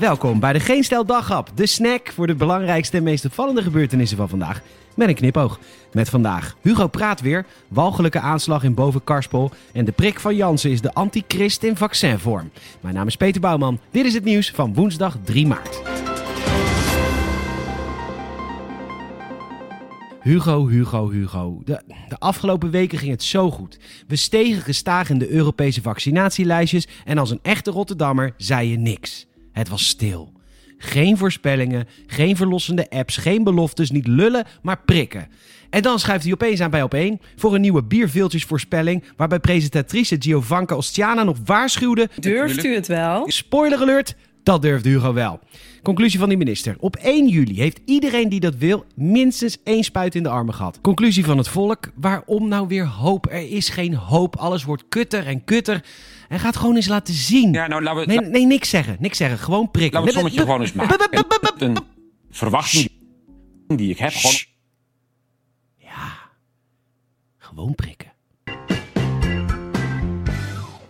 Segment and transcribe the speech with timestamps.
[0.00, 1.50] welkom bij de Geen Stel Daghap.
[1.54, 4.60] De snack voor de belangrijkste en meest opvallende gebeurtenissen van vandaag.
[4.96, 5.58] Met een knipoog.
[5.92, 10.70] Met vandaag Hugo praat weer, walgelijke aanslag in boven Karspel en de prik van Jansen
[10.70, 12.50] is de antichrist in vaccinvorm.
[12.80, 13.80] Mijn naam is Peter Bouwman.
[13.90, 15.82] Dit is het nieuws van woensdag 3 maart.
[20.20, 21.60] Hugo, Hugo, Hugo.
[21.64, 23.78] De, de afgelopen weken ging het zo goed.
[24.06, 29.28] We stegen gestaag in de Europese vaccinatielijstjes en als een echte Rotterdammer zei je niks.
[29.52, 30.32] Het was stil.
[30.78, 35.28] Geen voorspellingen, geen verlossende apps, geen beloftes, niet lullen, maar prikken.
[35.70, 40.16] En dan schuift hij opeens aan bij op één voor een nieuwe bierviltjesvoorspelling, waarbij presentatrice
[40.18, 42.08] Giovanka Ostiana nog waarschuwde...
[42.18, 43.30] Durft u het wel?
[43.30, 45.40] Spoiler alert, dat durfde Hugo wel.
[45.82, 46.76] Conclusie van die minister.
[46.78, 50.78] Op 1 juli heeft iedereen die dat wil minstens één spuit in de armen gehad.
[50.80, 51.90] Conclusie van het volk.
[51.94, 53.26] Waarom nou weer hoop?
[53.30, 54.36] Er is geen hoop.
[54.36, 55.84] Alles wordt kutter en kutter.
[56.30, 57.52] En gaat gewoon eens laten zien.
[57.52, 58.96] Ja, nou, laten we, Nee, nee, niks zeggen.
[59.00, 59.38] Niks zeggen.
[59.38, 60.00] Gewoon prikken.
[60.00, 61.68] laten we het sommetje gewoon eens maken.
[61.68, 61.76] Een
[62.30, 62.90] verwachting
[63.66, 64.12] die ik heb.
[64.12, 64.36] Gewoon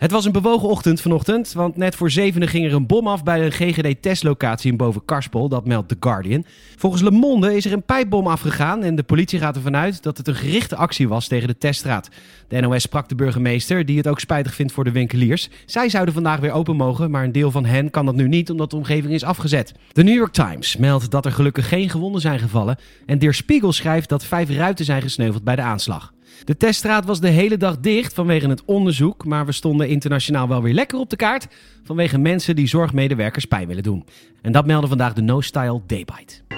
[0.00, 3.22] Het was een bewogen ochtend vanochtend, want net voor zevenen ging er een bom af
[3.22, 6.44] bij een GGD-testlocatie in boven Karspel, dat meldt The Guardian.
[6.76, 10.16] Volgens Le Monde is er een pijpbom afgegaan en de politie gaat ervan uit dat
[10.16, 12.08] het een gerichte actie was tegen de teststraat.
[12.48, 15.48] De NOS sprak de burgemeester, die het ook spijtig vindt voor de winkeliers.
[15.66, 18.50] Zij zouden vandaag weer open mogen, maar een deel van hen kan dat nu niet
[18.50, 19.74] omdat de omgeving is afgezet.
[19.92, 23.72] De New York Times meldt dat er gelukkig geen gewonden zijn gevallen en Der Spiegel
[23.72, 26.12] schrijft dat vijf ruiten zijn gesneuveld bij de aanslag.
[26.44, 30.62] De teststraat was de hele dag dicht vanwege het onderzoek, maar we stonden internationaal wel
[30.62, 31.46] weer lekker op de kaart
[31.84, 34.04] vanwege mensen die zorgmedewerkers pijn willen doen.
[34.42, 36.49] En dat meldde vandaag de No Style Daybite.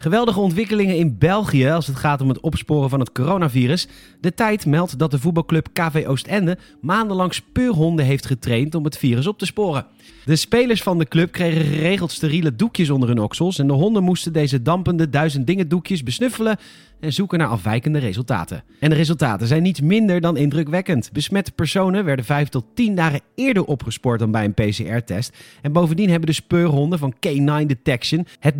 [0.00, 3.88] Geweldige ontwikkelingen in België als het gaat om het opsporen van het coronavirus.
[4.20, 9.26] De tijd meldt dat de voetbalclub KV Oostende maandenlang speurhonden heeft getraind om het virus
[9.26, 9.86] op te sporen.
[10.24, 14.02] De spelers van de club kregen geregeld steriele doekjes onder hun oksels en de honden
[14.02, 16.58] moesten deze dampende duizend dingen doekjes besnuffelen
[17.00, 18.64] en zoeken naar afwijkende resultaten.
[18.80, 21.10] En de resultaten zijn niet minder dan indrukwekkend.
[21.12, 25.36] Besmette personen werden 5 tot 10 dagen eerder opgespoord dan bij een PCR-test.
[25.62, 28.54] En bovendien hebben de speurhonden van K9 Detection het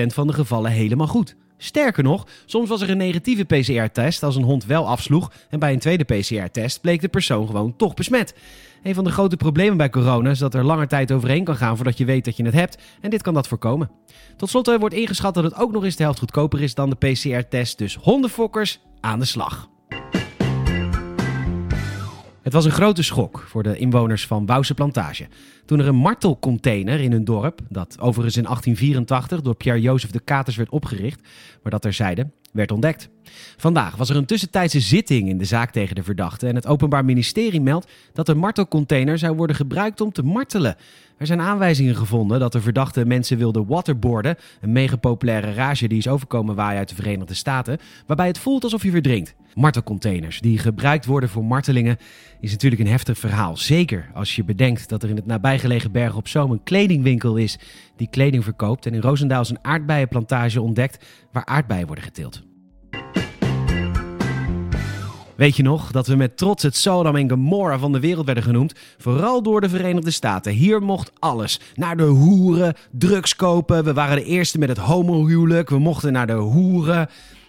[0.00, 1.36] 99,5% van de gevallen helemaal goed.
[1.56, 5.72] Sterker nog, soms was er een negatieve PCR-test als een hond wel afsloeg en bij
[5.72, 8.34] een tweede PCR-test bleek de persoon gewoon toch besmet.
[8.82, 11.76] Een van de grote problemen bij corona is dat er langer tijd overheen kan gaan
[11.76, 13.90] voordat je weet dat je het hebt en dit kan dat voorkomen.
[14.36, 16.96] Tot slot wordt ingeschat dat het ook nog eens de helft goedkoper is dan de
[16.96, 19.68] PCR-test, dus hondenfokkers aan de slag.
[22.54, 25.26] Het was een grote schok voor de inwoners van Wouwse Plantage.
[25.64, 30.56] Toen er een martelcontainer in hun dorp, dat overigens in 1884 door Pierre-Jozef de Katers
[30.56, 31.20] werd opgericht,
[31.62, 33.08] maar dat terzijde, werd ontdekt.
[33.56, 37.04] Vandaag was er een tussentijdse zitting in de zaak tegen de verdachte en het Openbaar
[37.04, 40.76] Ministerie meldt dat de martelcontainer zou worden gebruikt om te martelen.
[41.18, 45.98] Er zijn aanwijzingen gevonden dat de verdachte mensen wilde waterboarden, een mega populaire rage die
[45.98, 49.34] is overkomen waaien uit de Verenigde Staten, waarbij het voelt alsof je verdrinkt.
[49.54, 51.96] Martelcontainers die gebruikt worden voor martelingen
[52.40, 53.56] is natuurlijk een heftig verhaal.
[53.56, 57.58] Zeker als je bedenkt dat er in het nabijgelegen Bergen op Zoom een kledingwinkel is
[57.96, 62.43] die kleding verkoopt en in Roosendaal een aardbeienplantage ontdekt waar aardbeien worden geteeld.
[65.36, 68.44] Weet je nog dat we met trots het Sodom en Gomorra van de wereld werden
[68.44, 68.74] genoemd?
[68.98, 70.52] Vooral door de Verenigde Staten.
[70.52, 71.60] Hier mocht alles.
[71.74, 73.84] Naar de hoeren, drugs kopen.
[73.84, 75.70] We waren de eerste met het homohuwelijk.
[75.70, 77.08] We mochten naar de hoeren.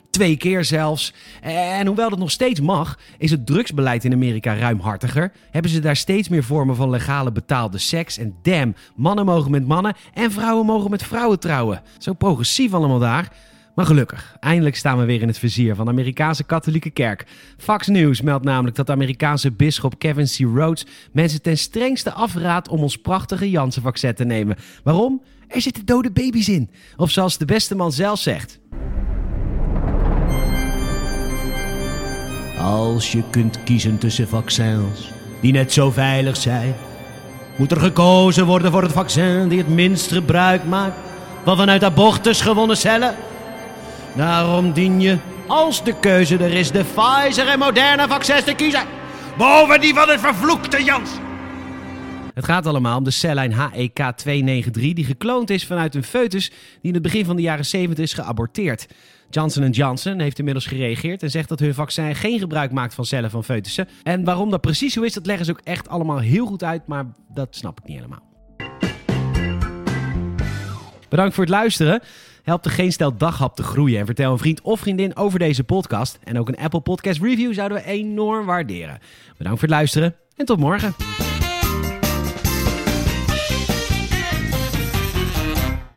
[0.10, 1.14] Twee keer zelfs.
[1.42, 5.32] En hoewel dat nog steeds mag, is het drugsbeleid in Amerika ruimhartiger.
[5.52, 8.18] Hebben ze daar steeds meer vormen van legale betaalde seks.
[8.18, 11.82] En damn, mannen mogen met mannen en vrouwen mogen met vrouwen trouwen.
[11.98, 13.32] Zo progressief allemaal daar.
[13.76, 17.26] Maar gelukkig, eindelijk staan we weer in het vizier van de Amerikaanse katholieke kerk.
[17.58, 20.56] Fox News meldt namelijk dat Amerikaanse bisschop Kevin C.
[20.58, 24.58] Rhodes mensen ten strengste afraadt om ons prachtige Janssen-vaccin te nemen.
[24.84, 25.22] Waarom?
[25.48, 26.70] Er zitten dode baby's in.
[26.96, 28.60] Of zoals de beste man zelf zegt.
[32.60, 36.76] Als je kunt kiezen tussen vaccins die net zo veilig zijn,
[37.56, 40.98] moet er gekozen worden voor het vaccin die het minst gebruik maakt
[41.44, 43.16] van vanuit abortus gewonnen cellen.
[44.16, 45.18] Daarom dien je,
[45.48, 48.84] als de keuze er is, de Pfizer en Moderna vaccins te kiezen.
[49.38, 51.10] Boven die van het vervloekte Jans.
[52.34, 56.94] Het gaat allemaal om de cellijn HEK293 die gekloond is vanuit een foetus die in
[56.94, 58.88] het begin van de jaren 70 is geaborteerd.
[59.30, 63.30] Johnson Johnson heeft inmiddels gereageerd en zegt dat hun vaccin geen gebruik maakt van cellen
[63.30, 63.88] van foetussen.
[64.04, 66.88] En waarom dat precies zo is, dat leggen ze ook echt allemaal heel goed uit,
[66.88, 68.24] maar dat snap ik niet helemaal.
[71.10, 72.02] Bedankt voor het luisteren.
[72.46, 75.64] Help de Geen Stel Daghap te groeien en vertel een vriend of vriendin over deze
[75.64, 76.20] podcast.
[76.24, 79.00] En ook een Apple Podcast Review zouden we enorm waarderen.
[79.38, 80.96] Bedankt voor het luisteren en tot morgen.